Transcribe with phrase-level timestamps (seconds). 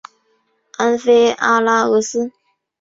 [0.79, 2.31] 安菲阿拉俄斯。